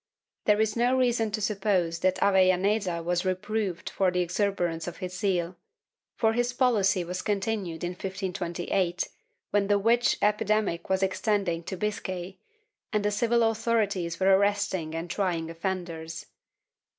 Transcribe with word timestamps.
There 0.45 0.59
is 0.59 0.75
no 0.75 0.97
reason 0.97 1.29
to 1.29 1.41
suppose 1.41 1.99
that 1.99 2.17
Avellaneda 2.23 3.03
was 3.03 3.23
reproved 3.23 3.87
for 3.91 4.09
the 4.09 4.21
exuberance 4.21 4.87
of 4.87 4.97
his 4.97 5.15
zeal, 5.15 5.57
for 6.15 6.33
his 6.33 6.53
policy 6.53 7.03
was 7.03 7.21
continued 7.21 7.83
in 7.83 7.91
1528, 7.91 9.07
when 9.51 9.67
the 9.67 9.77
witch 9.77 10.17
epidemic 10.19 10.89
was 10.89 11.03
extending 11.03 11.61
to 11.65 11.77
Biscay, 11.77 12.39
and 12.91 13.05
the 13.05 13.11
civil 13.11 13.43
authorities 13.43 14.19
were 14.19 14.35
arresting 14.35 14.95
and 14.95 15.07
trying 15.07 15.51
offenders. 15.51 16.25